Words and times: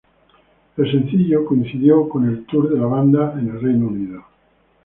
El 0.77 0.91
sencillo 0.91 1.45
coincidió 1.45 2.09
con 2.09 2.27
el 2.27 2.43
tour 2.47 2.67
de 2.73 2.79
la 2.79 2.87
banda 2.87 3.33
en 3.37 3.61
Renio 3.61 3.85
Unido. 3.87 4.23